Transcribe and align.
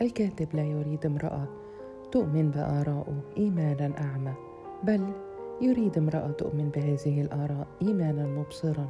الكاتب 0.00 0.48
لا 0.54 0.62
يريد 0.62 1.06
امرأة 1.06 1.46
تؤمن 2.12 2.50
بآرائه 2.50 3.20
إيمانا 3.36 3.92
أعمى 3.98 4.32
بل 4.82 5.12
يريد 5.60 5.98
امرأة 5.98 6.30
تؤمن 6.30 6.68
بهذه 6.68 7.22
الآراء 7.22 7.66
إيمانا 7.82 8.26
مبصرا. 8.26 8.86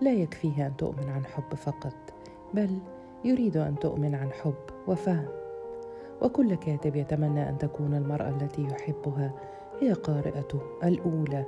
لا 0.00 0.12
يكفيها 0.12 0.66
أن 0.66 0.76
تؤمن 0.76 1.08
عن 1.08 1.26
حب 1.26 1.54
فقط 1.54 1.94
بل 2.54 2.78
يريد 3.24 3.56
أن 3.56 3.78
تؤمن 3.78 4.14
عن 4.14 4.32
حب 4.32 4.54
وفهم. 4.86 5.28
وكل 6.22 6.54
كاتب 6.54 6.96
يتمنى 6.96 7.48
أن 7.48 7.58
تكون 7.58 7.94
المرأة 7.94 8.28
التي 8.28 8.62
يحبها 8.62 9.32
هي 9.80 9.92
قارئته 9.92 10.60
الأولى. 10.84 11.44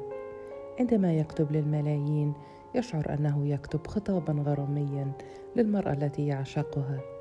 عندما 0.80 1.14
يكتب 1.14 1.52
للملايين 1.52 2.32
يشعر 2.74 3.14
أنه 3.14 3.46
يكتب 3.46 3.86
خطابا 3.86 4.32
غراميا 4.32 5.12
للمرأة 5.56 5.92
التي 5.92 6.26
يعشقها. 6.26 7.17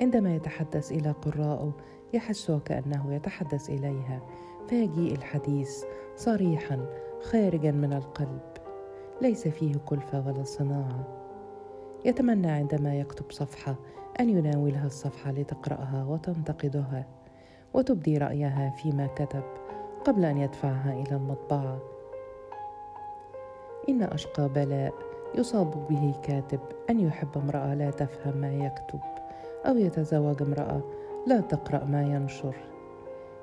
عندما 0.00 0.34
يتحدث 0.36 0.92
إلى 0.92 1.10
قرائه 1.10 1.72
يحس 2.12 2.50
كأنه 2.50 3.14
يتحدث 3.14 3.70
إليها. 3.70 4.20
فيجيء 4.68 5.14
الحديث 5.14 5.84
صريحا 6.16 6.86
خارجا 7.22 7.70
من 7.70 7.92
القلب. 7.92 8.40
ليس 9.22 9.48
فيه 9.48 9.74
كلفة 9.86 10.26
ولا 10.26 10.44
صناعة. 10.44 11.06
يتمنى 12.04 12.50
عندما 12.50 12.94
يكتب 12.94 13.30
صفحة 13.30 13.76
أن 14.20 14.30
يناولها 14.30 14.86
الصفحة 14.86 15.32
لتقرأها 15.32 16.04
وتنتقدها 16.08 17.06
وتبدي 17.74 18.18
رأيها 18.18 18.70
فيما 18.70 19.06
كتب 19.06 19.42
قبل 20.04 20.24
أن 20.24 20.36
يدفعها 20.36 20.92
إلى 20.92 21.16
المطبعة. 21.16 21.78
إن 23.88 24.02
أشقى 24.02 24.48
بلاء 24.48 24.94
يصاب 25.34 25.86
به 25.88 26.14
كاتب 26.22 26.60
أن 26.90 27.00
يحب 27.00 27.28
امرأة 27.36 27.74
لا 27.74 27.90
تفهم 27.90 28.36
ما 28.36 28.54
يكتب. 28.54 29.00
أو 29.64 29.76
يتزوج 29.76 30.42
امرأة 30.42 30.82
لا 31.26 31.40
تقرأ 31.40 31.84
ما 31.84 32.02
ينشر. 32.02 32.56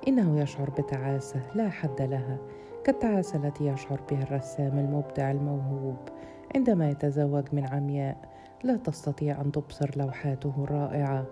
إنه 0.08 0.40
يشعر 0.40 0.70
بتعاسة 0.70 1.42
لا 1.56 1.70
حد 1.70 2.02
لها 2.02 2.38
كالتعاسة 2.84 3.48
التي 3.48 3.66
يشعر 3.68 4.02
بها 4.12 4.24
الرسام 4.24 4.80
المبدع 4.80 5.32
الموهوب. 5.32 5.98
عندما 6.56 6.90
يتزوج 6.90 7.44
من 7.54 7.66
عمياء 7.66 8.30
لا 8.64 8.76
تستطيع 8.76 9.42
أن 9.42 9.52
تبصر 9.52 9.92
لوحاته 9.98 10.54
الرائعة 10.64 11.26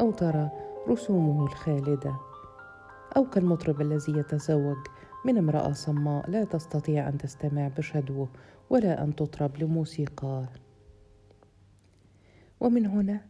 أو 0.00 0.10
ترى 0.10 0.50
رسومه 0.88 1.44
الخالدة. 1.44 2.14
أو 3.16 3.30
كالمطرب 3.30 3.80
الذي 3.80 4.12
يتزوج 4.18 4.76
من 5.24 5.38
امرأة 5.38 5.72
صماء 5.72 6.30
لا 6.30 6.44
تستطيع 6.44 7.08
أن 7.08 7.18
تستمع 7.18 7.68
بشدوه 7.68 8.28
ولا 8.70 9.04
أن 9.04 9.16
تطرب 9.16 9.56
لموسيقاه. 9.62 10.48
ومن 12.60 12.86
هنا 12.86 13.20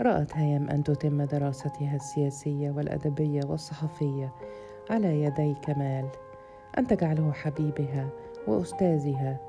رأت 0.00 0.36
هيام 0.36 0.70
أن 0.70 0.84
تتم 0.84 1.22
دراستها 1.22 1.96
السياسية 1.96 2.70
والأدبية 2.70 3.40
والصحفية 3.46 4.32
على 4.90 5.22
يدي 5.22 5.54
كمال 5.54 6.08
أن 6.78 6.86
تجعله 6.86 7.32
حبيبها 7.32 8.08
وأستاذها 8.46 9.40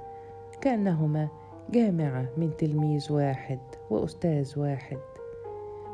كأنهما 0.61 1.27
جامعة 1.69 2.25
من 2.37 2.57
تلميذ 2.57 3.13
واحد 3.13 3.59
وأستاذ 3.89 4.59
واحد. 4.59 4.97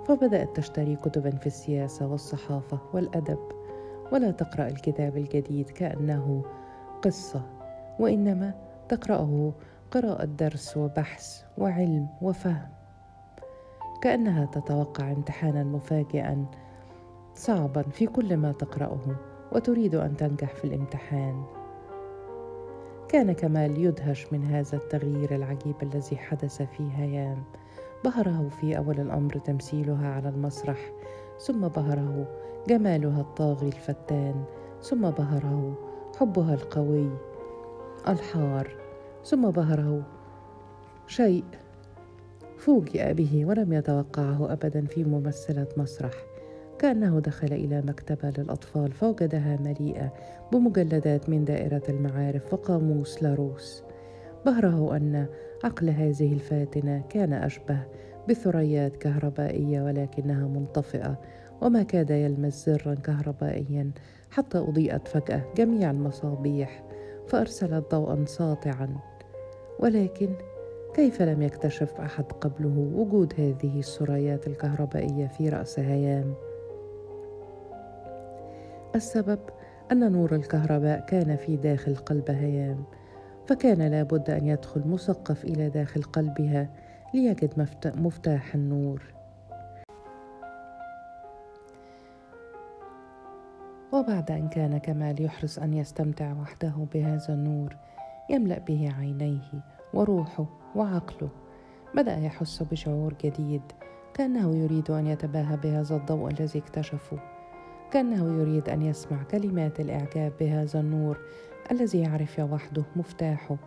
فبدأت 0.07 0.55
تشتري 0.55 0.95
كتبا 0.95 1.29
في 1.29 1.47
السياسة 1.47 2.07
والصحافة 2.07 2.79
والأدب 2.93 3.39
ولا 4.11 4.31
تقرأ 4.31 4.67
الكتاب 4.67 5.17
الجديد 5.17 5.69
كأنه 5.69 6.43
قصة 7.01 7.41
وإنما 7.99 8.53
تقرأه 8.89 9.53
قراءة 9.91 10.25
درس 10.25 10.77
وبحث 10.77 11.43
وعلم 11.57 12.07
وفهم. 12.21 12.76
كأنها 14.01 14.45
تتوقع 14.45 15.11
امتحانا 15.11 15.63
مفاجئا 15.63 16.45
صعبا 17.35 17.81
في 17.81 18.05
كل 18.05 18.37
ما 18.37 18.51
تقرأه 18.51 19.15
وتريد 19.51 19.95
أن 19.95 20.17
تنجح 20.17 20.55
في 20.55 20.65
الامتحان. 20.65 21.43
كان 23.09 23.31
كمال 23.31 23.77
يدهش 23.77 24.33
من 24.33 24.45
هذا 24.45 24.77
التغيير 24.77 25.35
العجيب 25.35 25.75
الذي 25.83 26.17
حدث 26.17 26.61
في 26.61 26.89
هيام. 26.95 27.43
بهره 28.05 28.49
في 28.49 28.77
أول 28.77 28.99
الأمر 28.99 29.37
تمثيلها 29.37 30.07
على 30.07 30.29
المسرح 30.29 30.91
ثم 31.39 31.67
بهره 31.67 32.27
جمالها 32.67 33.21
الطاغي 33.21 33.67
الفتان 33.67 34.43
ثم 34.81 35.09
بهره 35.09 35.73
حبها 36.19 36.53
القوي 36.53 37.09
الحار 38.07 38.75
ثم 39.23 39.49
بهره 39.49 40.03
شيء 41.07 41.43
فوجئ 42.67 43.13
به 43.13 43.45
ولم 43.45 43.73
يتوقعه 43.73 44.53
ابدا 44.53 44.85
في 44.85 45.03
ممثلة 45.03 45.67
مسرح. 45.77 46.13
كأنه 46.79 47.19
دخل 47.19 47.53
إلى 47.53 47.81
مكتبة 47.81 48.33
للأطفال 48.37 48.91
فوجدها 48.91 49.57
مليئة 49.61 50.13
بمجلدات 50.51 51.29
من 51.29 51.45
دائرة 51.45 51.83
المعارف 51.89 52.53
وقاموس 52.53 53.23
لاروس. 53.23 53.83
بهره 54.45 54.95
أن 54.95 55.25
عقل 55.63 55.89
هذه 55.89 56.33
الفاتنة 56.33 57.03
كان 57.09 57.33
أشبه 57.33 57.79
بثريات 58.29 58.97
كهربائية 58.97 59.81
ولكنها 59.81 60.47
منطفئة 60.47 61.19
وما 61.61 61.83
كاد 61.83 62.09
يلمس 62.09 62.69
زرا 62.69 62.93
كهربائيا 62.93 63.91
حتى 64.31 64.57
أضيئت 64.57 65.07
فجأة 65.07 65.41
جميع 65.57 65.91
المصابيح 65.91 66.83
فأرسلت 67.27 67.91
ضوءا 67.91 68.25
ساطعا. 68.25 68.97
ولكن 69.79 70.29
كيف 70.97 71.21
لم 71.21 71.41
يكتشف 71.41 72.01
أحد 72.01 72.23
قبله 72.23 72.91
وجود 72.95 73.33
هذه 73.37 73.79
السريات 73.79 74.47
الكهربائية 74.47 75.27
في 75.27 75.49
رأس 75.49 75.79
هيام؟ 75.79 76.33
السبب 78.95 79.39
أن 79.91 80.11
نور 80.11 80.35
الكهرباء 80.35 80.99
كان 80.99 81.35
في 81.35 81.55
داخل 81.55 81.95
قلب 81.95 82.31
هيام 82.31 82.83
فكان 83.47 83.87
لابد 83.91 84.29
أن 84.29 84.47
يدخل 84.47 84.87
مثقف 84.87 85.45
إلى 85.45 85.69
داخل 85.69 86.01
قلبها 86.01 86.69
ليجد 87.13 87.69
مفتاح 87.85 88.55
النور. 88.55 89.01
وبعد 93.93 94.31
أن 94.31 94.49
كان 94.49 94.77
كمال 94.77 95.21
يحرص 95.21 95.59
أن 95.59 95.73
يستمتع 95.73 96.33
وحده 96.41 96.73
بهذا 96.93 97.33
النور 97.33 97.75
يملأ 98.29 98.59
به 98.59 98.93
عينيه 98.99 99.76
وروحه 99.93 100.45
وعقله. 100.75 101.29
بدا 101.95 102.17
يحس 102.17 102.63
بشعور 102.63 103.13
جديد؟ 103.23 103.61
كأنه 104.13 104.55
يريد 104.55 104.91
أن 104.91 105.07
يتباهى 105.07 105.57
بهذا 105.57 105.95
الضوء 105.95 106.31
الذي 106.31 106.59
اكتشفه. 106.59 107.19
كأنه 107.91 108.41
يريد 108.41 108.69
أن 108.69 108.81
يسمع 108.81 109.23
كلمات 109.23 109.79
الإعجاب 109.79 110.31
بهذا 110.39 110.79
النور 110.79 111.17
الذي 111.71 112.01
يعرف 112.01 112.39
وحده 112.39 112.83
مفتاحه. 112.95 113.57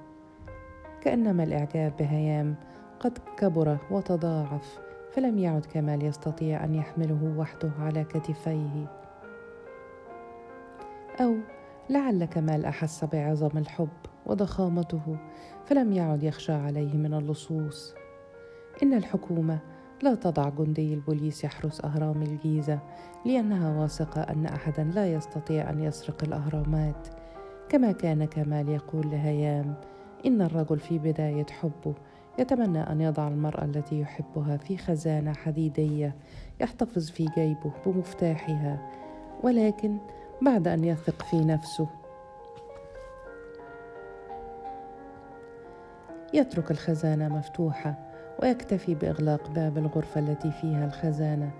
كأنما 1.00 1.42
الإعجاب 1.42 1.92
بهيام 1.98 2.54
قد 3.00 3.18
كبر 3.36 3.78
وتضاعف 3.90 4.78
فلم 5.12 5.38
يعد 5.38 5.66
كمال 5.66 6.04
يستطيع 6.04 6.64
أن 6.64 6.74
يحمله 6.74 7.34
وحده 7.38 7.70
على 7.78 8.04
كتفيه. 8.04 8.86
أو 11.20 11.34
لعل 11.90 12.24
كمال 12.24 12.64
احس 12.64 13.04
بعظم 13.04 13.58
الحب؟ 13.58 13.88
وضخامته 14.26 15.16
فلم 15.66 15.92
يعد 15.92 16.22
يخشى 16.22 16.52
عليه 16.52 16.94
من 16.96 17.14
اللصوص. 17.14 17.94
إن 18.82 18.94
الحكومة 18.94 19.58
لا 20.02 20.14
تضع 20.14 20.48
جندي 20.48 20.94
البوليس 20.94 21.44
يحرس 21.44 21.84
أهرام 21.84 22.22
الجيزة 22.22 22.78
لأنها 23.26 23.80
واثقة 23.80 24.20
أن 24.20 24.46
احدا 24.46 24.84
لا 24.84 25.12
يستطيع 25.12 25.70
أن 25.70 25.80
يسرق 25.80 26.24
الأهرامات. 26.24 27.08
كما 27.68 27.92
كان 27.92 28.24
كمال 28.24 28.68
يقول 28.68 29.10
لهيام 29.10 29.74
إن 30.26 30.42
الرجل 30.42 30.78
في 30.78 30.98
بداية 30.98 31.46
حبه 31.50 31.94
يتمنى 32.38 32.80
أن 32.80 33.00
يضع 33.00 33.28
المرأة 33.28 33.64
التي 33.64 34.00
يحبها 34.00 34.56
في 34.56 34.76
خزانة 34.76 35.32
حديدية 35.32 36.16
يحتفظ 36.60 37.10
في 37.10 37.24
جيبه 37.34 37.72
بمفتاحها 37.86 38.90
ولكن 39.42 39.98
بعد 40.42 40.68
أن 40.68 40.84
يثق 40.84 41.22
في 41.22 41.44
نفسه 41.44 41.88
يترك 46.34 46.70
الخزانة 46.70 47.28
مفتوحة 47.28 47.94
ويكتفي 48.42 48.94
بإغلاق 48.94 49.50
باب 49.50 49.78
الغرفة 49.78 50.20
التي 50.20 50.50
فيها 50.50 50.86
الخزانة 50.86 51.50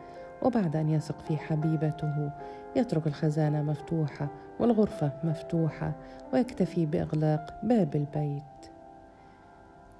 وبعد 0.42 0.76
أن 0.76 0.88
يثق 0.88 1.20
في 1.20 1.36
حبيبته 1.36 2.30
يترك 2.76 3.06
الخزانة 3.06 3.62
مفتوحة 3.62 4.28
والغرفة 4.60 5.12
مفتوحة 5.24 5.92
ويكتفي 6.32 6.86
بإغلاق 6.86 7.60
باب 7.62 7.96
البيت. 7.96 8.70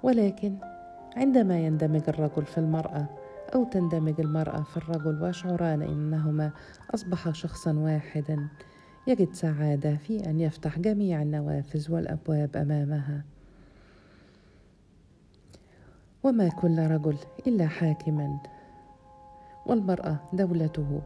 ولكن 0.03 0.55
عندما 1.17 1.59
يندمج 1.59 2.01
الرجل 2.07 2.45
في 2.45 2.57
المرأة 2.57 3.05
أو 3.55 3.63
تندمج 3.63 4.19
المرأة 4.19 4.61
في 4.61 4.77
الرجل 4.77 5.23
ويشعران 5.23 5.81
إنهما 5.81 6.51
أصبحا 6.93 7.31
شخصا 7.31 7.73
واحدا 7.73 8.47
يجد 9.07 9.33
سعادة 9.33 9.95
في 9.95 10.29
أن 10.29 10.39
يفتح 10.39 10.79
جميع 10.79 11.21
النوافذ 11.21 11.91
والأبواب 11.91 12.57
أمامها. 12.57 13.23
وما 16.23 16.49
كل 16.49 16.79
رجل 16.79 17.17
إلا 17.47 17.67
حاكما 17.67 18.37
والمرأة 19.65 20.15
دولته 20.33 21.01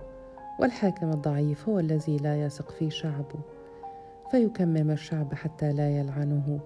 والحاكم 0.60 1.10
الضعيف 1.10 1.70
هو 1.70 1.80
الذي 1.80 2.18
لا 2.18 2.46
يثق 2.46 2.72
في 2.72 2.90
شعبه 2.90 3.40
فيكمم 4.32 4.92
الشعب 4.92 5.34
حتى 5.34 5.74
لا 5.74 5.90
يلعنه 5.90 6.60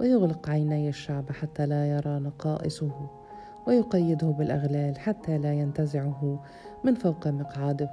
ويغلق 0.00 0.50
عيني 0.50 0.88
الشعب 0.88 1.32
حتى 1.32 1.66
لا 1.66 1.86
يرى 1.86 2.18
نقائصه 2.18 3.10
ويقيده 3.66 4.26
بالأغلال 4.26 4.98
حتى 4.98 5.38
لا 5.38 5.52
ينتزعه 5.52 6.44
من 6.84 6.94
فوق 6.94 7.28
مقعده. 7.28 7.90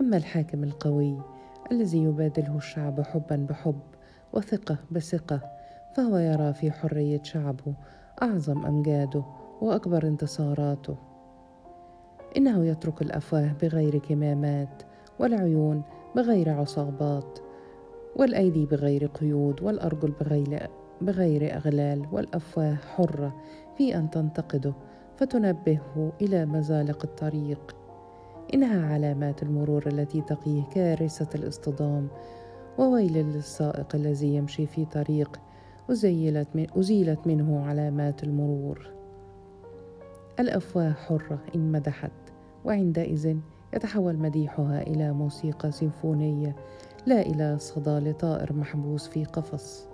أما 0.00 0.16
الحاكم 0.16 0.64
القوي 0.64 1.18
الذي 1.72 2.02
يبادله 2.02 2.56
الشعب 2.56 3.00
حبا 3.00 3.46
بحب 3.50 3.80
وثقة 4.32 4.76
بثقة 4.90 5.40
فهو 5.94 6.16
يرى 6.16 6.52
في 6.52 6.72
حرية 6.72 7.22
شعبه 7.22 7.74
أعظم 8.22 8.66
امجاده 8.66 9.22
وأكبر 9.60 10.06
انتصاراته. 10.06 10.96
إنه 12.36 12.64
يترك 12.64 13.02
الأفواه 13.02 13.52
بغير 13.62 13.98
كمامات 13.98 14.82
والعيون 15.18 15.82
بغير 16.16 16.50
عصابات 16.50 17.38
والأيدي 18.16 18.66
بغير 18.66 19.06
قيود 19.06 19.62
والأرجل 19.62 20.10
بغير 20.20 20.70
بغير 21.00 21.56
أغلال 21.56 22.06
والأفواه 22.12 22.74
حرة 22.74 23.36
في 23.76 23.96
أن 23.96 24.10
تنتقده 24.10 24.74
فتنبهه 25.16 26.12
إلى 26.20 26.46
مزالق 26.46 27.04
الطريق. 27.04 27.76
إنها 28.54 28.94
علامات 28.94 29.42
المرور 29.42 29.86
التي 29.86 30.20
تقيه 30.20 30.62
كارثة 30.74 31.28
الاصطدام 31.34 32.08
وويل 32.78 33.12
للسائق 33.12 33.94
الذي 33.94 34.34
يمشي 34.34 34.66
في 34.66 34.84
طريق 34.84 35.40
أزيلت, 35.90 36.48
من 36.54 36.66
أزيلت 36.76 37.26
منه 37.26 37.66
علامات 37.66 38.24
المرور. 38.24 38.90
الأفواه 40.40 40.92
حرة 40.92 41.38
إن 41.54 41.72
مدحت 41.72 42.10
وعندئذ 42.64 43.36
يتحول 43.74 44.16
مديحها 44.16 44.82
إلى 44.82 45.12
موسيقى 45.12 45.72
سيمفونية 45.72 46.56
لا 47.06 47.20
إلى 47.20 47.58
صدى 47.58 48.10
لطائر 48.10 48.52
محبوس 48.52 49.08
في 49.08 49.24
قفص. 49.24 49.88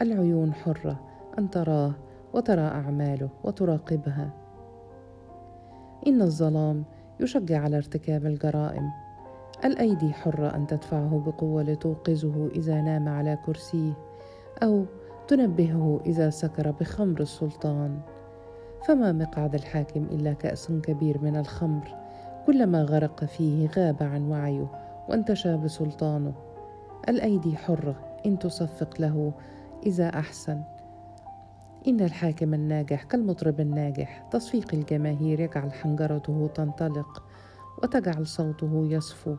العيون 0.00 0.54
حرة 0.54 1.00
أن 1.38 1.50
تراه 1.50 1.92
وترى 2.32 2.60
أعماله 2.60 3.28
وتراقبها. 3.44 4.30
إن 6.06 6.22
الظلام 6.22 6.84
يشجع 7.20 7.60
على 7.60 7.76
ارتكاب 7.76 8.26
الجرائم. 8.26 8.90
الأيدي 9.64 10.12
حرة 10.12 10.56
أن 10.56 10.66
تدفعه 10.66 11.22
بقوة 11.26 11.62
لتوقظه 11.62 12.48
إذا 12.56 12.80
نام 12.80 13.08
على 13.08 13.38
كرسيه 13.46 13.92
أو 14.62 14.84
تنبهه 15.32 16.00
إذا 16.06 16.30
سكر 16.30 16.70
بخمر 16.70 17.20
السلطان. 17.20 18.00
فما 18.86 19.12
مقعد 19.12 19.54
الحاكم 19.54 20.04
إلا 20.04 20.32
كأس 20.32 20.72
كبير 20.72 21.18
من 21.22 21.36
الخمر. 21.36 21.96
كلما 22.46 22.82
غرق 22.82 23.24
فيه 23.24 23.68
غاب 23.68 24.02
عن 24.02 24.28
وعيه 24.28 24.70
وانتشى 25.08 25.56
بسلطانه. 25.56 26.34
الأيدي 27.08 27.56
حرة 27.56 28.16
إن 28.26 28.38
تصفق 28.38 29.00
له 29.00 29.32
إذا 29.86 30.08
أحسن. 30.08 30.62
إن 31.86 32.00
الحاكم 32.00 32.54
الناجح 32.54 33.02
كالمطرب 33.02 33.60
الناجح 33.60 34.28
تصفيق 34.30 34.74
الجماهير 34.74 35.40
يجعل 35.40 35.72
حنجرته 35.72 36.50
تنطلق 36.54 37.24
وتجعل 37.82 38.26
صوته 38.26 38.86
يصفو 38.90 39.36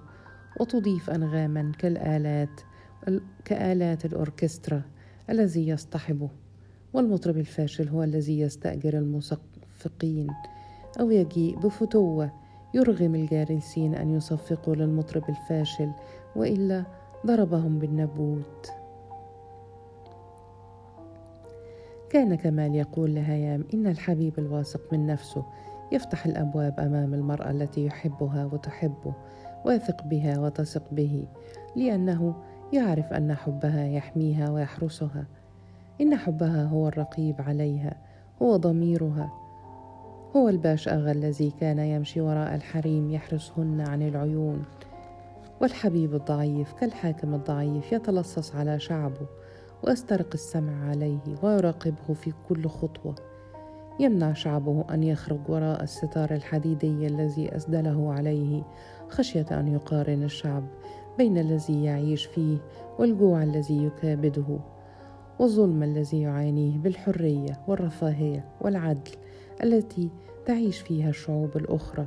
وتضيف 0.59 1.09
أنغاما 1.09 1.71
كالآلات 1.79 2.61
كآلات 3.45 4.05
الأوركسترا. 4.05 4.81
الذي 5.29 5.67
يصطحبه 5.67 6.29
والمطرب 6.93 7.37
الفاشل 7.37 7.89
هو 7.89 8.03
الذي 8.03 8.39
يستأجر 8.39 8.97
المصفقين 8.97 10.27
أو 10.99 11.11
يجيء 11.11 11.59
بفتوة 11.59 12.31
يرغم 12.73 13.15
الجالسين 13.15 13.95
أن 13.95 14.15
يصفقوا 14.15 14.75
للمطرب 14.75 15.23
الفاشل 15.29 15.91
وإلا 16.35 16.83
ضربهم 17.25 17.79
بالنبوت 17.79 18.71
كان 22.09 22.35
كمال 22.35 22.75
يقول 22.75 23.15
لهيام 23.15 23.63
إن 23.73 23.87
الحبيب 23.87 24.39
الواثق 24.39 24.93
من 24.93 25.07
نفسه 25.07 25.45
يفتح 25.91 26.25
الأبواب 26.25 26.79
أمام 26.79 27.13
المرأة 27.13 27.51
التي 27.51 27.85
يحبها 27.85 28.45
وتحبه 28.45 29.13
ويثق 29.65 30.03
بها 30.03 30.39
وتثق 30.39 30.83
به 30.91 31.27
لأنه 31.75 32.35
يعرف 32.73 33.13
أن 33.13 33.33
حبها 33.33 33.87
يحميها 33.87 34.49
ويحرسها. 34.49 35.25
إن 36.01 36.15
حبها 36.15 36.63
هو 36.63 36.87
الرقيب 36.87 37.41
عليها 37.41 37.97
هو 38.41 38.55
ضميرها. 38.55 39.33
هو 40.35 40.49
الباش 40.49 40.87
أغا 40.87 41.11
الذي 41.11 41.51
كان 41.59 41.79
يمشي 41.79 42.21
وراء 42.21 42.55
الحريم 42.55 43.11
يحرسهن 43.11 43.81
عن 43.81 44.01
العيون. 44.01 44.65
والحبيب 45.61 46.15
الضعيف 46.15 46.73
كالحاكم 46.73 47.33
الضعيف 47.33 47.91
يتلصص 47.91 48.55
على 48.55 48.79
شعبه 48.79 49.27
ويسترق 49.83 50.29
السمع 50.33 50.89
عليه 50.89 51.19
ويراقبه 51.43 52.13
في 52.13 52.33
كل 52.49 52.67
خطوة. 52.67 53.15
يمنع 53.99 54.33
شعبه 54.33 54.85
أن 54.91 55.03
يخرج 55.03 55.39
وراء 55.49 55.83
الستار 55.83 56.33
الحديدي 56.33 57.07
الذي 57.07 57.55
أسدله 57.55 58.13
عليه 58.13 58.63
خشية 59.09 59.45
أن 59.51 59.67
يقارن 59.67 60.23
الشعب 60.23 60.63
بين 61.17 61.37
الذي 61.37 61.83
يعيش 61.83 62.25
فيه 62.25 62.57
والجوع 62.99 63.43
الذي 63.43 63.85
يكابده 63.85 64.59
والظلم 65.39 65.83
الذي 65.83 66.21
يعانيه 66.21 66.77
بالحرية 66.77 67.59
والرفاهية 67.67 68.45
والعدل 68.61 69.11
التي 69.63 70.09
تعيش 70.45 70.79
فيها 70.79 71.09
الشعوب 71.09 71.57
الأخرى. 71.57 72.05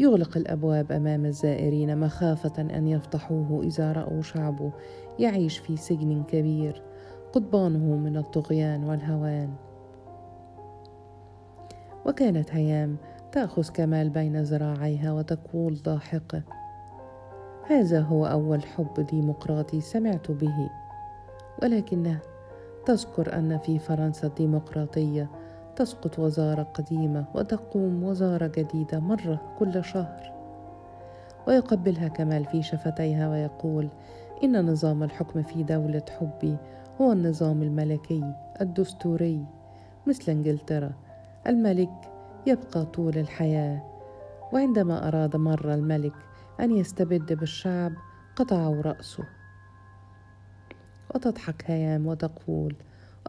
يغلق 0.00 0.36
الأبواب 0.36 0.92
أمام 0.92 1.26
الزائرين 1.26 1.98
مخافة 1.98 2.62
أن 2.62 2.88
يفضحوه 2.88 3.62
إذا 3.62 3.92
رأوا 3.92 4.22
شعبه 4.22 4.72
يعيش 5.18 5.58
في 5.58 5.76
سجن 5.76 6.22
كبير 6.22 6.82
قضبانه 7.32 7.96
من 7.96 8.16
الطغيان 8.16 8.84
والهوان. 8.84 9.54
وكانت 12.06 12.52
هيام 12.52 12.96
تأخذ 13.32 13.68
كمال 13.70 14.10
بين 14.10 14.42
ذراعيها 14.42 15.12
وتقول 15.12 15.76
ضاحكة 15.82 16.42
هذا 17.68 18.00
هو 18.00 18.26
أول 18.26 18.62
حب 18.62 18.94
ديمقراطي 19.10 19.80
سمعت 19.80 20.30
به. 20.30 20.70
ولكنه 21.62 22.18
تذكر 22.86 23.38
أن 23.38 23.58
في 23.58 23.78
فرنسا 23.78 24.26
الديمقراطية 24.26 25.30
تسقط 25.76 26.18
وزارة 26.18 26.62
قديمة 26.62 27.24
وتقوم 27.34 28.04
وزارة 28.04 28.46
جديدة 28.46 29.00
مرة 29.00 29.40
كل 29.58 29.84
شهر. 29.84 30.32
ويقبلها 31.48 32.08
كمال 32.08 32.44
في 32.44 32.62
شفتيها 32.62 33.28
ويقول 33.30 33.88
إن 34.44 34.70
نظام 34.70 35.02
الحكم 35.02 35.42
في 35.42 35.62
دولة 35.62 36.02
حبي 36.20 36.56
هو 37.00 37.12
النظام 37.12 37.62
الملكي 37.62 38.34
الدستوري. 38.60 39.44
مثل 40.06 40.32
إنجلترا 40.32 40.92
الملك 41.46 41.90
يبقى 42.46 42.84
طول 42.84 43.18
الحياة 43.18 43.82
وعندما 44.52 45.08
أراد 45.08 45.36
مره 45.36 45.74
الملك 45.74 46.12
أن 46.60 46.76
يستبد 46.76 47.32
بالشعب 47.32 47.92
قطعوا 48.36 48.82
رأسه. 48.82 49.24
وتضحك 51.14 51.70
هيام 51.70 52.06
وتقول 52.06 52.76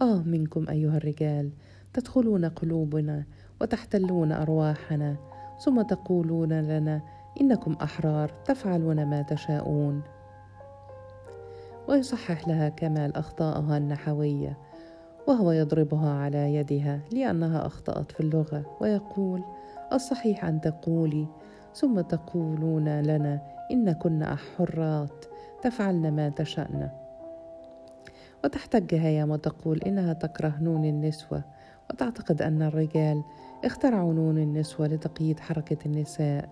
آه 0.02 0.22
منكم 0.22 0.70
أيها 0.70 0.98
الرجال 0.98 1.52
تدخلون 1.94 2.46
قلوبنا 2.46 3.24
وتحتلون 3.62 4.32
أرواحنا 4.32 5.18
ثم 5.66 5.82
تقولون 5.82 6.62
لنا 6.62 7.02
إنكم 7.42 7.74
أحرار 7.74 8.30
تفعلون 8.46 9.06
ما 9.06 9.22
تشاءون. 9.22 10.02
ويصحح 11.88 12.48
لها 12.48 12.70
كمال 12.70 13.16
اخطاءها 13.16 13.78
النحوية 13.78 14.58
وهو 15.28 15.52
يضربها 15.52 16.10
على 16.10 16.56
يدها 16.56 17.02
لأنها 17.12 17.66
أخطأت 17.66 18.12
في 18.12 18.20
اللغة 18.20 18.78
ويقول 18.82 19.44
الصحيح 19.94 20.46
أن 20.46 20.62
تقولي 20.62 21.28
ثم 21.74 22.02
تقولون 22.02 23.02
لنا 23.02 23.42
إن 23.72 23.92
كنا 23.92 24.36
حرات 24.36 25.26
تفعلن 25.62 26.16
ما 26.16 26.30
تشأن. 26.30 26.90
وتحتج 28.44 28.96
هيام 28.96 29.32
وتقول 29.32 29.82
إنها 29.82 30.14
تكره 30.14 30.58
نون 30.62 30.86
النسوة 30.86 31.44
وتعتقد 31.90 32.42
أن 32.42 32.62
الرجال 32.62 33.24
اخترعوا 33.66 34.14
نون 34.14 34.38
النسوة 34.38 34.88
لتقييد 34.88 35.40
حركة 35.40 35.78
النساء. 35.86 36.50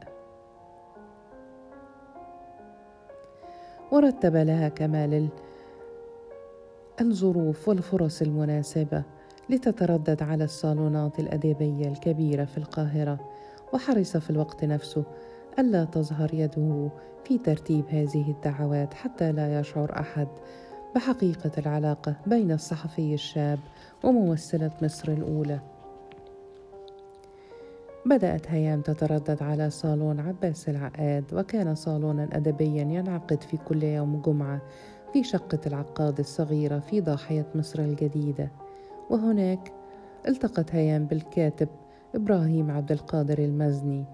ورتب 3.92 4.36
لها 4.36 4.70
كمال 4.70 5.30
الظروف 7.02 7.70
والفرص 7.70 8.22
المناسبة 8.22 9.04
لتتردد 9.50 10.24
على 10.24 10.44
الصالونات 10.44 11.20
الادبيه 11.20 11.88
الكبيرة 11.88 12.46
في 12.46 12.58
القاهرة. 12.58 13.20
وحرص 13.74 14.18
في 14.18 14.30
الوقت 14.30 14.66
نفسه. 14.66 15.04
ألا 15.60 15.86
تظهر 15.86 16.34
يده 16.34 16.90
في 17.24 17.38
ترتيب 17.38 17.86
هذه 17.90 18.32
الدعوات 18.32 18.94
حتى 18.94 19.32
لا 19.32 19.60
يشعر 19.60 20.00
أحد. 20.00 20.28
بحقيقة 20.96 21.52
العلاقة 21.58 22.16
بين 22.28 22.52
الصحفي 22.52 23.14
الشاب 23.14 23.60
وممثلة 24.04 24.72
مصر 24.82 25.12
الأولى. 25.12 25.60
بدأت 28.06 28.52
هيام 28.52 28.82
تتردد 28.82 29.44
على 29.44 29.70
صالون 29.70 30.20
عباس 30.20 30.70
العقاد 30.70 31.24
وكان 31.34 31.76
صالونا 31.76 32.30
أدبيا 32.34 32.82
ينعقد 32.82 33.44
في 33.44 33.58
كل 33.58 33.84
يوم 33.84 34.22
جمعة 34.22 34.62
في 35.14 35.24
شقة 35.24 35.60
العقاد 35.68 36.20
الصغيرة 36.20 36.80
في 36.80 37.02
ضاحية 37.02 37.46
مصر 37.56 37.80
الجديدة. 37.80 38.52
وهناك 39.10 39.72
التقت 40.28 40.76
هيام 40.76 41.06
بالكاتب 41.06 41.68
إبراهيم 42.16 42.72
عبد 42.72 42.92
القادر 42.92 43.40
المزني. 43.40 44.06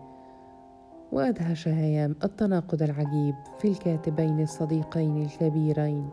وأدهش 1.12 1.67
هيام 1.67 2.15
التناقض 2.23 2.81
العجيب 2.81 3.35
في 3.59 3.67
الكاتبين 3.67 4.41
الصديقين 4.41 5.21
الكبيرين. 5.21 6.09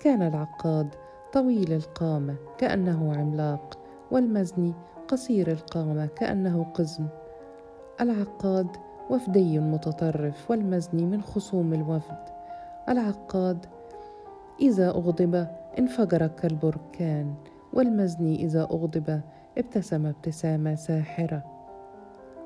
كان 0.00 0.22
العقاد 0.22 0.88
طويل 1.32 1.72
القامة 1.72 2.34
كأنه 2.58 3.14
عملاق 3.16 3.78
والمزني 4.10 4.72
قصير 5.08 5.52
القامة 5.52 6.06
كأنه 6.06 6.66
قزم. 6.74 7.06
العقاد 8.00 8.66
وفدي 9.10 9.58
متطرف 9.58 10.50
والمزني 10.50 11.06
من 11.06 11.22
خصوم 11.22 11.74
الوفد. 11.74 12.18
العقاد 12.88 13.66
إذا 14.60 14.88
أغضب 14.88 15.46
انفجر 15.78 16.26
كالبركان 16.26 17.34
والمزني 17.72 18.44
إذا 18.44 18.62
أغضب 18.62 19.20
ابتسم 19.58 20.06
ابتسامة 20.06 20.74
ساحرة. 20.74 21.44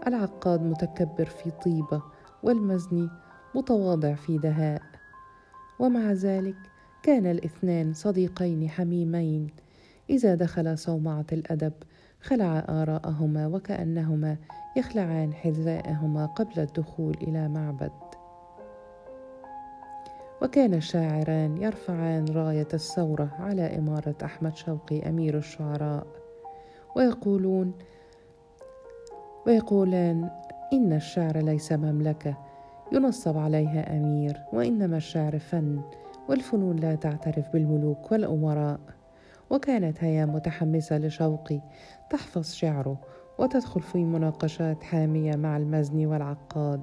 العقاد 0.07 0.63
متكبر 0.63 1.25
في 1.25 1.51
طيبة 1.51 2.03
والمزني 2.43 3.09
متواضع 3.55 4.15
في 4.15 4.39
دهاء. 4.39 4.83
ومع 5.79 6.13
ذلك 6.13 6.57
كان 7.03 7.27
الاثنان 7.27 7.93
صديقين 7.93 8.69
حميمين. 8.69 9.51
إذا 10.11 10.35
دخل 10.35 10.79
صومعة 10.79 11.27
الأدب 11.33 11.73
خلع 12.23 12.65
آراءهما 12.69 13.47
وكأنهما 13.47 14.37
يخلعان 14.77 15.35
حذاءهما 15.35 16.27
قبل 16.27 16.61
الدخول 16.61 17.17
إلى 17.23 17.49
معبد. 17.49 17.93
وكان 20.43 20.75
الشاعران 20.75 21.57
يرفعان 21.57 22.25
راية 22.29 22.69
الثورة 22.75 23.29
على 23.39 23.79
إمارة 23.79 24.17
أحمد 24.25 24.57
شوقي 24.57 25.09
أمير 25.09 25.39
الشعراء. 25.39 26.26
ويقولون 26.97 27.73
ويقولان 29.47 30.31
إن 30.73 30.93
الشعر 30.93 31.39
ليس 31.39 31.73
مملكة 31.73 32.37
ينصب 32.93 33.39
عليها 33.39 33.97
أمير 33.97 34.41
وإنما 34.53 34.97
الشعر 34.97 35.39
فن 35.39 35.81
والفنون 36.29 36.77
لا 36.77 36.95
تعترف 36.95 37.53
بالملوك 37.53 38.13
والأمراء. 38.13 38.81
وكانت 39.51 40.05
هيا 40.05 40.25
متحمسة 40.27 40.99
لشوقي 40.99 41.61
تحفظ 42.11 42.53
شعره 42.53 42.97
وتدخل 43.39 43.81
في 43.81 44.05
مناقشات 44.05 44.83
حامية 44.83 45.37
مع 45.37 45.57
المزني 45.57 46.07
والعقاد. 46.07 46.83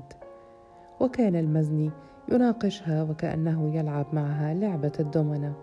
وكان 0.99 1.35
المزني 1.35 1.91
يناقشها 2.31 3.03
وكأنه 3.03 3.75
يلعب 3.75 4.05
معها 4.13 4.53
لعبة 4.53 4.91
الدومنة. 4.99 5.53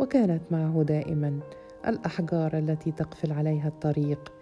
وكانت 0.00 0.42
معه 0.50 0.82
دائما 0.82 1.40
الأحجار 1.86 2.58
التي 2.58 2.92
تقفل 2.92 3.32
عليها 3.32 3.68
الطريق 3.68 4.32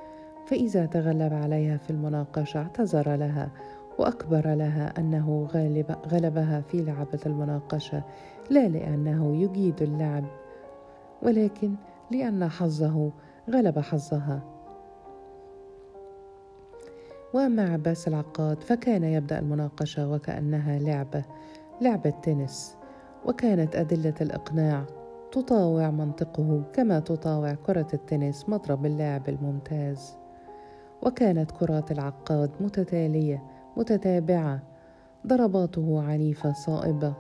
فإذا 0.46 0.86
تغلب 0.86 1.32
عليها 1.32 1.76
في 1.76 1.90
المناقشة 1.90 2.58
اعتذر 2.58 3.16
لها 3.16 3.50
وأكبر 3.98 4.54
لها 4.54 4.92
أنه 4.98 5.48
غالب 5.52 5.96
غلبها 6.06 6.60
في 6.60 6.82
لعبة 6.82 7.20
المناقشة 7.26 8.02
لا 8.50 8.68
لأنه 8.68 9.36
يجيد 9.36 9.82
اللعب 9.82 10.24
ولكن 11.22 11.74
لأن 12.10 12.48
حظه 12.48 13.12
غلب 13.50 13.78
حظها. 13.78 14.42
وأما 17.34 17.72
عباس 17.72 18.08
العقاد 18.08 18.62
فكان 18.62 19.04
يبدأ 19.04 19.38
المناقشة 19.38 20.10
وكأنها 20.10 20.78
لعبة 20.78 21.24
لعبة 21.80 22.10
تنس 22.10 22.76
وكانت 23.26 23.76
أدلة 23.76 24.14
الإقناع. 24.20 24.84
تطاوع 25.32 25.90
منطقه 25.90 26.62
كما 26.72 27.00
تطاوع 27.00 27.54
كرة 27.54 27.86
التنس 27.94 28.48
مضرب 28.48 28.86
اللعب 28.86 29.28
الممتاز. 29.28 30.16
وكانت 31.02 31.50
كرات 31.50 31.92
العقاد 31.92 32.50
متتالية 32.60 33.42
متتابعة. 33.76 34.62
ضرباته 35.26 36.02
عنيفة 36.02 36.52
صائبة. 36.52 37.14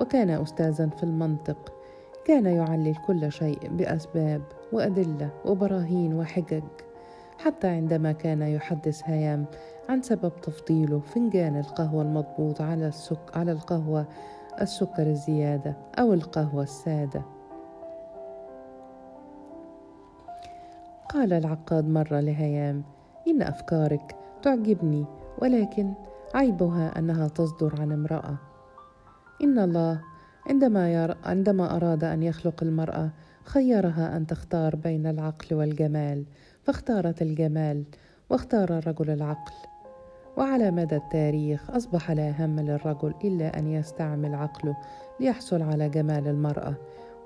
وكان 0.00 0.30
أستاذا 0.30 0.88
في 0.88 1.02
المنطق. 1.02 1.72
كان 2.24 2.46
يعلل 2.46 2.96
كل 3.06 3.32
شيء 3.32 3.58
بأسباب 3.70 4.42
وأدلة 4.72 5.30
وبراهين 5.44 6.14
وحجج. 6.14 6.62
حتى 7.38 7.68
عندما 7.68 8.12
كان 8.12 8.42
يحدث 8.42 9.02
هيام 9.04 9.44
عن 9.88 10.02
سبب 10.02 10.32
تفضيله 10.42 11.00
فنجان 11.00 11.58
القهوة 11.58 12.02
المضبوط 12.02 12.60
على 12.60 12.88
السك 12.88 13.36
على 13.36 13.52
القهوة 13.52 14.06
السكر 14.60 15.06
الزيادة 15.06 15.76
أو 15.98 16.12
القهوة 16.12 16.62
السادة. 16.62 17.35
قال 21.08 21.32
العقاد 21.32 21.88
مرة 21.88 22.20
لهيام 22.20 22.82
إن 23.28 23.42
أفكارك 23.42 24.16
تعجبني 24.42 25.04
ولكن 25.38 25.92
عيبها 26.34 26.98
أنها 26.98 27.28
تصدر 27.28 27.80
عن 27.80 27.92
امرأة. 27.92 28.36
إن 29.42 29.58
الله 29.58 30.00
عندما, 30.46 30.92
ير... 30.92 31.16
عندما 31.24 31.76
أراد 31.76 32.04
أن 32.04 32.22
يخلق 32.22 32.62
المرأة 32.62 33.10
خيرها 33.44 34.16
أن 34.16 34.26
تختار 34.26 34.76
بين 34.76 35.06
العقل 35.06 35.56
والجمال 35.56 36.24
فاختارت 36.62 37.22
الجمال 37.22 37.84
واختار 38.30 38.78
الرجل 38.78 39.10
العقل. 39.10 39.54
وعلى 40.36 40.70
مدى 40.70 40.96
التاريخ 40.96 41.70
أصبح 41.70 42.10
لا 42.10 42.44
هم 42.44 42.60
للرجل 42.60 43.14
إلا 43.24 43.58
أن 43.58 43.66
يستعمل 43.66 44.34
عقله 44.34 44.76
ليحصل 45.20 45.62
على 45.62 45.88
جمال 45.88 46.28
المرأة 46.28 46.74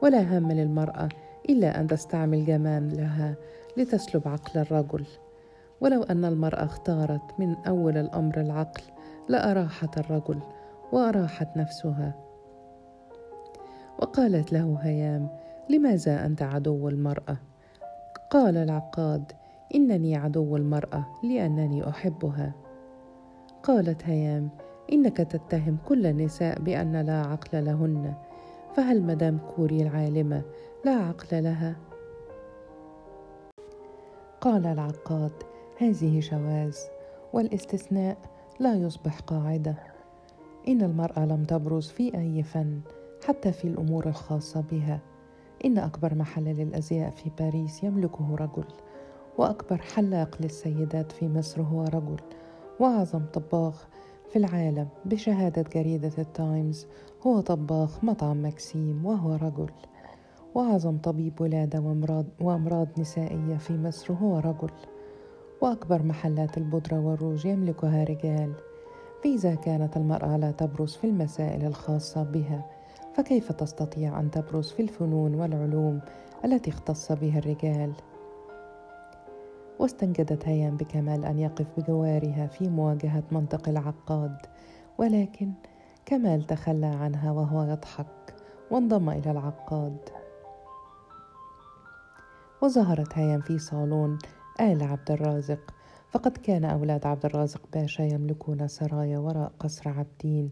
ولا 0.03 0.39
هم 0.39 0.53
للمرأة 0.53 1.09
إلا 1.49 1.81
أن 1.81 1.87
تستعمل 1.87 2.45
جمالها 2.45 3.35
لتسلب 3.81 4.29
عقل 4.29 4.61
الرجل 4.61 5.07
ولو 5.81 6.03
أن 6.03 6.25
المرأة 6.25 6.65
اختارت 6.65 7.23
من 7.39 7.55
أول 7.67 7.97
الأمر 7.97 8.41
العقل 8.41 8.83
لأراحت 9.29 9.99
الرجل 9.99 10.39
وأراحت 10.93 11.57
نفسها 11.57 12.15
وقالت 13.99 14.53
له 14.53 14.79
هيام 14.83 15.29
لماذا 15.71 16.27
أنت 16.27 16.43
عدو 16.43 16.89
المرأة؟ 16.89 17.37
قال 18.31 18.57
العقاد 18.57 19.33
إنني 19.75 20.17
عدو 20.17 20.57
المرأة 20.57 21.07
لأنني 21.25 21.89
أحبها 21.89 22.53
قالت 23.63 24.05
هيام 24.05 24.49
إنك 24.93 25.17
تتهم 25.17 25.77
كل 25.89 26.07
النساء 26.07 26.61
بأن 26.61 26.97
لا 26.97 27.21
عقل 27.27 27.65
لهن 27.65 28.15
فهل 28.77 29.03
مدام 29.03 29.39
كوري 29.57 29.83
العالمة 29.83 30.43
لا 30.85 30.93
عقل 30.93 31.45
لها؟ 31.45 31.90
قال 34.41 34.67
العقاد 34.67 35.33
هذه 35.79 36.21
شواذ 36.21 36.77
والاستثناء 37.33 38.19
لا 38.61 38.75
يصبح 38.75 39.21
قاعدة. 39.21 39.75
إن 40.69 40.83
المرأة 40.83 41.27
لم 41.27 41.45
تبرز 41.45 41.89
في 41.89 42.15
أي 42.15 42.43
فن 42.43 42.81
حتى 43.27 43.53
في 43.53 43.65
الأمور 43.65 44.07
الخاصة 44.07 44.61
بها. 44.61 45.01
إن 45.65 45.79
أكبر 45.79 46.15
محل 46.15 46.45
للأزياء 46.45 47.11
في 47.11 47.31
باريس 47.39 47.85
يملكه 47.85 48.35
رجل 48.35 48.65
وأكبر 49.39 49.77
حلاق 49.77 50.37
للسيدات 50.41 51.13
في 51.13 51.29
مصر 51.29 51.63
هو 51.63 51.85
رجل. 51.85 52.21
وأعظم 52.81 53.25
طباخ 53.33 53.89
في 54.31 54.37
العالم 54.37 54.89
بشهادة 55.05 55.63
جريدة 55.63 56.13
التايمز 56.19 56.87
هو 57.27 57.41
طباخ 57.41 58.05
مطعم 58.05 58.47
مكسيم 58.47 59.07
وهو 59.07 59.35
رجل. 59.35 59.71
واعظم 60.55 60.99
طبيب 60.99 61.41
ولادة 61.41 61.81
وامراض, 61.81 62.25
وأمراض 62.41 62.89
نسائية 62.99 63.57
في 63.57 63.79
مصر 63.79 64.15
هو 64.15 64.39
رجل. 64.39 64.71
وأكبر 65.61 66.03
محلات 66.03 66.59
البودرة 66.59 67.01
والروج 67.01 67.47
يملكها 67.47 68.05
رجال. 68.05 68.53
فإذا 69.25 69.55
كانت 69.55 69.97
المرأة 69.97 70.37
لا 70.37 70.51
تبرز 70.51 70.97
في 70.97 71.07
المسائل 71.07 71.67
الخاصة 71.67 72.23
بها 72.23 72.67
فكيف 73.15 73.53
تستطيع 73.53 74.21
أن 74.21 74.31
تبرز 74.31 74.71
في 74.71 74.83
الفنون 74.83 75.35
والعلوم 75.35 76.01
التي 76.45 76.71
اختص 76.71 77.13
بها 77.13 77.39
الرجال؟ 77.39 77.93
واستنجدت 79.79 80.49
هيام 80.49 80.77
بكمال 80.77 81.25
أن 81.25 81.39
يقف 81.39 81.67
بجوارها 81.77 82.47
في 82.47 82.69
مواجهة 82.69 83.23
منطق 83.33 83.69
العقاد. 83.69 84.37
ولكن 84.99 85.53
كمال 86.07 86.47
تخلى 86.47 86.87
عنها 86.87 87.33
وهو 87.33 87.63
يضحك 87.63 88.35
وانضم 88.71 89.11
إلى 89.11 89.31
العقاد. 89.31 90.20
وظهرت 92.63 93.19
هيام 93.19 93.41
في 93.41 93.59
صالون 93.59 94.19
آل 94.61 94.83
عبد 94.83 95.11
الرازق. 95.11 95.75
فقد 96.11 96.37
كان 96.37 96.65
أولاد 96.65 97.07
عبد 97.07 97.25
الرازق 97.25 97.61
باشا 97.73 98.03
يملكون 98.03 98.69
سرايا 98.69 99.19
وراء 99.19 99.53
قصر 99.61 99.89
عبدين 99.89 100.51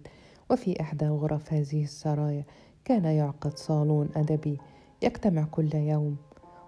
وفي 0.50 0.80
إحدى 0.80 1.08
غرف 1.08 1.52
هذه 1.52 1.84
السرايا 1.84 2.44
كان 2.84 3.04
يعقد 3.04 3.58
صالون 3.58 4.08
أدبي 4.16 4.58
يجتمع 5.02 5.44
كل 5.44 5.74
يوم 5.74 6.16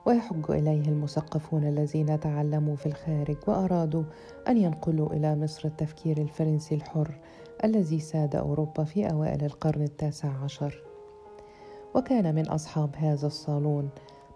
ويحج 0.07 0.51
إليه 0.51 0.89
المثقفون 0.89 1.65
الذين 1.65 2.21
تعلموا 2.21 2.77
في 2.77 2.87
الخارج 2.87 3.37
وأرادوا 3.47 4.05
أن 4.49 4.57
ينقلوا 4.57 5.13
إلى 5.13 5.37
مصر 5.37 5.69
التفكير 5.69 6.19
الفرنسي 6.19 6.75
الحر 6.75 7.21
الذي 7.65 8.01
ساد 8.01 8.37
أوروبا 8.37 8.85
في 8.85 9.11
أوائل 9.11 9.45
القرن 9.45 9.83
التاسع 9.83 10.29
عشر. 10.29 10.83
وكان 11.95 12.35
من 12.35 12.49
أصحاب 12.49 12.97
هذا 12.97 13.27
الصالون 13.27 13.91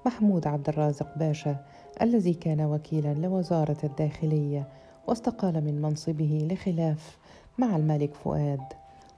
محمود 0.06 0.46
عبد 0.46 0.68
الرازق 0.68 1.18
باشا 1.18 1.56
الذي 2.02 2.34
كان 2.34 2.60
وكيلا 2.60 3.14
لوزارة 3.14 3.76
الداخلية 3.84 4.68
واستقال 5.08 5.64
من 5.64 5.82
منصبه 5.82 6.48
لخلاف 6.50 7.18
مع 7.58 7.76
الملك 7.76 8.14
فؤاد. 8.14 8.60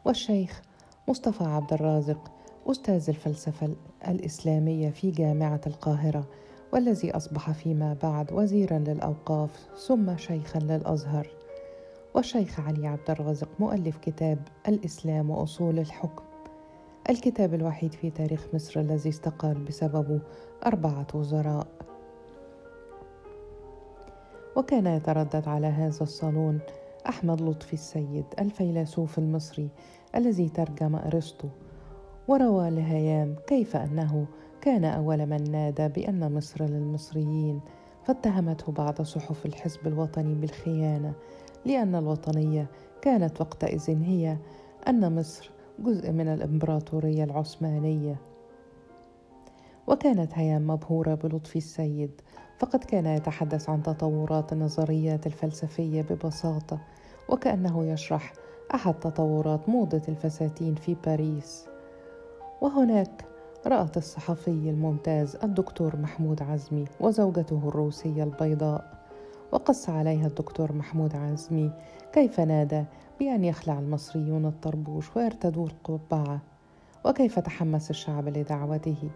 والشيخ 0.05 0.63
مصطفى 1.09 1.45
عبد 1.45 1.73
الرازق 1.73 2.33
أستاذ 2.67 3.05
الفلسفة 3.09 3.69
الإسلامية 4.09 4.91
في 4.91 5.11
جامعة 5.11 5.61
القاهرة 5.67 6.27
والذي 6.73 7.17
أصبح 7.17 7.51
فيما 7.51 7.97
بعد 8.03 8.33
وزيرا 8.33 8.79
للأوقاف 8.79 9.67
ثم 9.87 10.17
شيخا 10.17 10.59
للأزهر. 10.59 11.29
والشيخ 12.15 12.61
علي 12.61 12.87
عبد 12.87 13.11
الرازق 13.11 13.49
مؤلف 13.61 13.97
كتاب 13.97 14.39
الإسلام 14.69 15.31
وأصول 15.31 15.79
الحكم. 15.79 16.25
الكتاب 17.11 17.55
الوحيد 17.55 17.95
في 17.95 18.11
تاريخ 18.11 18.47
مصر 18.55 18.81
الذي 18.81 19.09
استقال 19.09 19.55
بسببه 19.55 20.21
أربعة 20.67 21.07
وزراء. 21.15 21.67
وكان 24.57 24.87
يتردد 24.87 25.49
على 25.49 25.67
هذا 25.67 26.03
الصالون 26.03 26.59
أحمد 27.09 27.41
لطفي 27.41 27.73
السيد 27.73 28.25
الفيلسوف 28.39 29.19
المصري 29.19 29.69
الذي 30.15 30.49
ترجم 30.49 30.97
أرسطو 30.97 31.49
وروى 32.29 32.71
لهيام 32.71 33.37
كيف 33.47 33.77
أنه 33.77 34.27
كان 34.61 34.85
أول 34.85 35.27
من 35.27 35.51
نادى 35.51 35.89
بأن 35.89 36.33
مصر 36.35 36.65
للمصريين 36.65 37.61
فاتهمته 38.05 38.73
بعض 38.73 39.03
صحف 39.03 39.47
الحزب 39.47 39.87
الوطني 39.87 40.35
بالخيانة 40.35 41.13
لأن 41.65 41.95
الوطنية 41.95 42.67
كانت 43.03 43.41
وقتئذ 43.41 44.03
هي 44.03 44.37
أن 44.89 45.19
مصر 45.19 45.56
جزء 45.79 46.13
من 46.13 46.29
الإمبراطورية 46.29 47.25
العثمانية. 47.25 48.17
وكانت 49.87 50.33
هيام 50.35 50.67
مبهورة 50.67 51.15
بلطفي 51.15 51.57
السيد 51.57 52.21
فقد 52.59 52.85
كان 52.85 53.07
يتحدث 53.07 53.71
عن 53.71 53.83
تطورات 53.83 54.53
النظريات 54.53 55.27
الفلسفية 55.27 56.03
ببساطة 56.03 56.79
وكأنه 57.29 57.85
يشرح 57.85 58.33
أحد 58.75 58.95
تطورات 58.95 59.69
موضة 59.69 60.03
الفساتين 60.09 60.75
في 60.75 60.97
باريس. 61.07 61.67
وهناك 62.61 63.25
رأت 63.67 63.97
الصحفي 63.97 64.71
الممتاز 64.71 65.37
الدكتور 65.37 65.97
محمود 65.97 66.43
عزمي 66.43 66.85
وزوجته 67.01 67.69
الروسية 67.69 68.25
البيضاء. 68.25 68.96
وقص 69.53 69.91
عليها 69.91 70.27
الدكتور 70.27 70.73
محمود 70.73 71.17
عزمي 71.17 71.73
كيف 72.13 72.41
نادى 72.41 72.85
بأن 73.21 73.45
يخلع 73.45 73.79
المصريون 73.79 74.47
الطربوش 74.47 75.17
ويرتدوا 75.17 75.67
القبعة؟ 75.67 76.41
وكيف 77.05 77.39
تحمس 77.39 77.91
الشعب 77.91 78.29
لدعوته؟ 78.29 79.11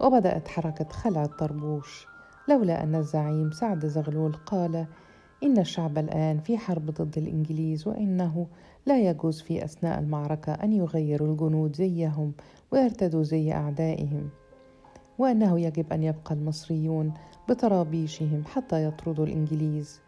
وبدأت 0.00 0.48
حركة 0.48 0.88
خلع 0.88 1.24
الطربوش. 1.24 2.06
لولا 2.48 2.82
أن 2.82 2.94
الزعيم 2.94 3.50
سعد 3.50 3.86
زغلول 3.86 4.32
قال 4.32 4.86
إن 5.42 5.58
الشعب 5.58 5.98
الآن 5.98 6.38
في 6.38 6.58
حرب 6.58 6.90
ضد 6.90 7.18
الإنجليز 7.18 7.88
وإنه 7.88 8.46
لا 8.86 9.00
يجوز 9.00 9.40
في 9.40 9.64
أثناء 9.64 10.00
المعركة 10.00 10.52
أن 10.52 10.72
يغيروا 10.72 11.28
الجنود 11.28 11.76
زيهم 11.76 12.32
ويرتدوا 12.72 13.22
زي 13.22 13.52
أعدائهم. 13.52 14.28
وأنه 15.18 15.60
يجب 15.60 15.92
أن 15.92 16.02
يبقى 16.02 16.34
المصريون 16.34 17.12
بطرابيشهم 17.48 18.42
حتى 18.46 18.84
يطردوا 18.84 19.26
الإنجليز. 19.26 20.00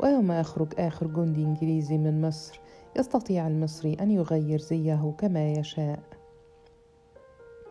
ويوم 0.00 0.32
يخرج 0.32 0.68
آخر 0.78 1.06
جندي 1.06 1.44
إنجليزي 1.44 1.98
من 1.98 2.20
مصر 2.20 2.60
يستطيع 2.98 3.46
المصري 3.46 3.94
أن 4.00 4.10
يغير 4.10 4.60
زيه 4.60 5.14
كما 5.18 5.52
يشاء. 5.52 6.21